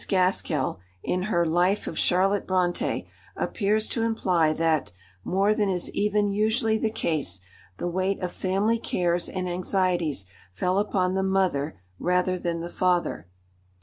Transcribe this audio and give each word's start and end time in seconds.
Gaskell, 0.07 0.79
in 1.03 1.21
her 1.29 1.45
Life 1.45 1.85
of 1.85 1.95
Charlotte 1.95 2.47
Brontë, 2.47 3.05
appears 3.37 3.87
to 3.89 4.01
imply 4.01 4.51
that, 4.51 4.91
more 5.23 5.53
than 5.53 5.69
is 5.69 5.91
even 5.91 6.31
usually 6.31 6.79
the 6.79 6.89
case, 6.89 7.39
the 7.77 7.87
weight 7.87 8.19
of 8.23 8.31
family 8.31 8.79
cares 8.79 9.29
and 9.29 9.47
anxieties 9.47 10.25
fell 10.51 10.79
upon 10.79 11.13
the 11.13 11.21
mother 11.21 11.79
rather 11.99 12.39
than 12.39 12.61
the 12.61 12.71
father. 12.71 13.27